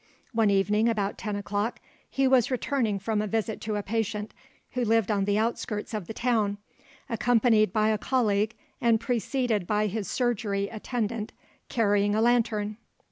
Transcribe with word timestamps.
One 0.33 0.49
evening 0.49 0.89
about 0.89 1.19
ten 1.19 1.35
o'clock 1.35 1.79
he 2.09 2.27
was 2.27 2.49
returning 2.49 2.97
from 2.97 3.21
a 3.21 3.27
visit 3.27 3.61
to 3.61 3.75
a 3.75 3.83
patient 3.83 4.33
who 4.71 4.83
lived 4.83 5.11
on 5.11 5.25
the 5.25 5.37
outskirts 5.37 5.93
of 5.93 6.07
the 6.07 6.13
town, 6.15 6.57
accompanied 7.07 7.71
by 7.71 7.89
a 7.89 7.99
colleague 7.99 8.55
and 8.81 8.99
preceded 8.99 9.67
by 9.67 9.85
his 9.85 10.07
surgery 10.07 10.69
attendant 10.69 11.33
carrying 11.69 12.15
a 12.15 12.21
lantern. 12.23 12.77